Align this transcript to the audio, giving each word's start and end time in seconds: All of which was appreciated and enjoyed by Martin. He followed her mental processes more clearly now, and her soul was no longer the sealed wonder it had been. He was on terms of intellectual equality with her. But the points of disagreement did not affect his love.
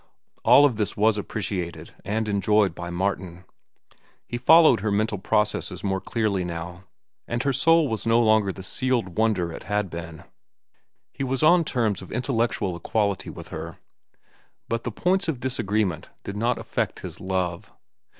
All 0.43 0.65
of 0.65 0.79
which 0.79 0.97
was 0.97 1.19
appreciated 1.19 1.93
and 2.03 2.27
enjoyed 2.27 2.73
by 2.73 2.89
Martin. 2.89 3.45
He 4.25 4.39
followed 4.39 4.79
her 4.79 4.91
mental 4.91 5.19
processes 5.19 5.83
more 5.83 6.01
clearly 6.01 6.43
now, 6.43 6.85
and 7.27 7.43
her 7.43 7.53
soul 7.53 7.87
was 7.87 8.07
no 8.07 8.19
longer 8.19 8.51
the 8.51 8.63
sealed 8.63 9.15
wonder 9.19 9.51
it 9.53 9.65
had 9.65 9.91
been. 9.91 10.23
He 11.13 11.23
was 11.23 11.43
on 11.43 11.63
terms 11.63 12.01
of 12.01 12.11
intellectual 12.11 12.75
equality 12.75 13.29
with 13.29 13.49
her. 13.49 13.77
But 14.67 14.85
the 14.85 14.91
points 14.91 15.27
of 15.27 15.39
disagreement 15.39 16.09
did 16.23 16.35
not 16.35 16.57
affect 16.57 17.01
his 17.01 17.19
love. 17.19 17.71